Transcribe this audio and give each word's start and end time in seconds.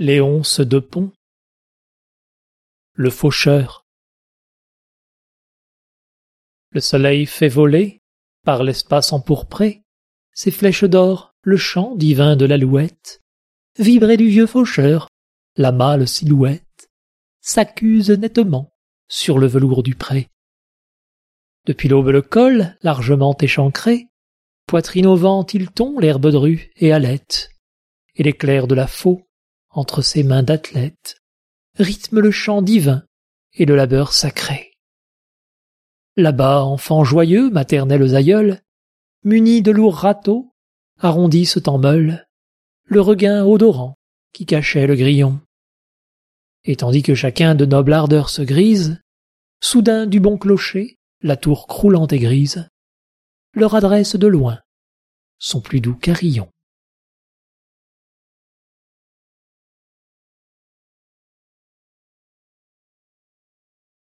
Léonce 0.00 0.60
de 0.60 0.78
Pont. 0.78 1.10
Le 2.92 3.10
faucheur. 3.10 3.84
Le 6.70 6.80
soleil 6.80 7.26
fait 7.26 7.48
voler, 7.48 8.00
par 8.44 8.62
l'espace 8.62 9.12
empourpré, 9.12 9.82
ses 10.32 10.52
flèches 10.52 10.84
d'or, 10.84 11.34
le 11.42 11.56
chant 11.56 11.96
divin 11.96 12.36
de 12.36 12.44
l'alouette, 12.44 13.22
vibrer 13.76 14.16
du 14.16 14.28
vieux 14.28 14.46
faucheur, 14.46 15.08
la 15.56 15.72
mâle 15.72 16.06
silhouette, 16.06 16.88
s'accuse 17.40 18.10
nettement 18.10 18.70
sur 19.08 19.40
le 19.40 19.48
velours 19.48 19.82
du 19.82 19.96
pré. 19.96 20.28
Depuis 21.66 21.88
l'aube 21.88 22.10
le 22.10 22.22
col, 22.22 22.76
largement 22.82 23.36
échancré, 23.36 24.06
poitrine 24.66 25.08
au 25.08 25.16
vent 25.16 25.42
tilton 25.42 25.98
l'herbe 25.98 26.30
drue 26.30 26.70
et 26.76 26.92
halette, 26.92 27.50
et 28.14 28.22
l'éclair 28.22 28.68
de 28.68 28.76
la 28.76 28.86
faux 28.86 29.27
entre 29.70 30.02
ses 30.02 30.22
mains 30.22 30.42
d'athlète, 30.42 31.16
rythme 31.76 32.20
le 32.20 32.30
chant 32.30 32.62
divin 32.62 33.04
et 33.54 33.64
le 33.64 33.76
labeur 33.76 34.12
sacré. 34.12 34.72
Là-bas, 36.16 36.64
enfants 36.64 37.04
joyeux, 37.04 37.50
maternels 37.50 38.14
aïeuls, 38.14 38.60
munis 39.24 39.62
de 39.62 39.70
lourds 39.70 39.96
râteaux, 39.96 40.52
arrondissent 40.98 41.60
en 41.66 41.78
meule 41.78 42.26
le 42.84 43.00
regain 43.00 43.44
odorant 43.44 43.96
qui 44.32 44.46
cachait 44.46 44.86
le 44.86 44.96
grillon. 44.96 45.40
Et 46.64 46.76
tandis 46.76 47.02
que 47.02 47.14
chacun 47.14 47.54
de 47.54 47.66
noble 47.66 47.92
ardeur 47.92 48.30
se 48.30 48.42
grise, 48.42 49.00
soudain 49.60 50.06
du 50.06 50.20
bon 50.20 50.38
clocher, 50.38 50.96
la 51.20 51.36
tour 51.36 51.66
croulante 51.66 52.12
et 52.12 52.18
grise, 52.18 52.68
leur 53.54 53.74
adresse 53.74 54.16
de 54.16 54.26
loin 54.26 54.60
son 55.38 55.60
plus 55.60 55.80
doux 55.80 55.94
carillon. 55.94 56.48